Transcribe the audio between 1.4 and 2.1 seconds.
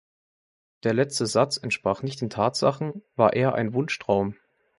entsprach